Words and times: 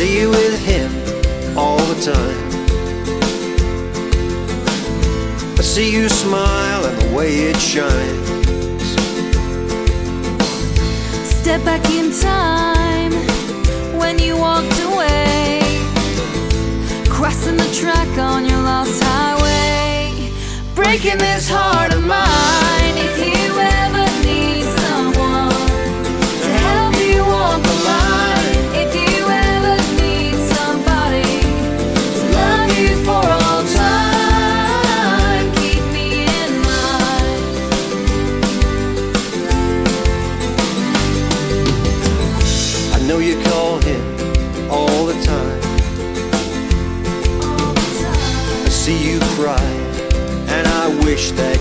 see 0.00 0.20
you 0.20 0.30
with 0.30 0.58
him 0.64 0.90
all 1.58 1.76
the 1.92 2.00
time. 2.00 2.42
I 5.58 5.62
see 5.62 5.92
you 5.92 6.08
smile 6.08 6.86
and 6.86 6.96
the 7.02 7.14
way 7.14 7.30
it 7.50 7.58
shines. 7.72 8.28
Step 11.40 11.62
back 11.66 11.84
in 11.90 12.06
time 12.18 13.12
when 14.00 14.18
you 14.18 14.38
walked 14.38 14.80
away, 14.90 15.60
crossing 17.10 17.58
the 17.58 17.70
track 17.80 18.10
on 18.16 18.46
your 18.46 18.62
lost 18.62 19.02
highway, 19.04 20.32
breaking 20.74 21.18
this 21.18 21.46
heart 21.46 21.92
of 21.92 22.02
mine. 22.02 22.29
All 44.70 45.06
the 45.06 45.20
time. 45.22 45.60
I 48.64 48.68
see 48.68 49.12
you 49.12 49.18
cry, 49.36 49.62
and 50.48 50.66
I 50.66 50.88
wish 51.04 51.32
that 51.32 51.59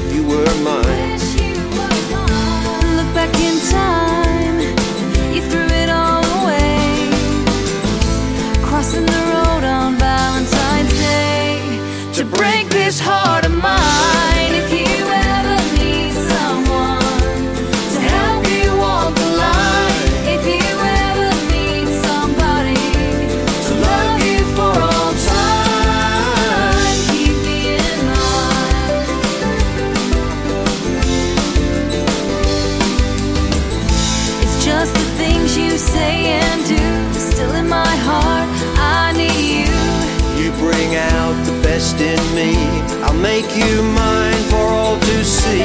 in 41.79 42.19
me. 42.35 42.51
I'll 43.03 43.13
make 43.13 43.55
you 43.55 43.81
mine 43.81 44.43
for 44.49 44.57
all 44.57 44.99
to 44.99 45.23
see. 45.23 45.58